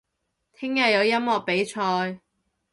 [0.53, 2.19] 聽日有音樂比賽